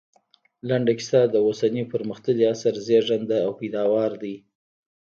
لنډه 0.67 0.93
کيسه 0.99 1.19
د 1.27 1.35
اوسني 1.45 1.83
پرمختللي 1.91 2.45
عصر 2.53 2.73
زېږنده 2.87 3.37
او 3.45 3.51
پيداوار 3.59 4.11
دی 4.21 4.35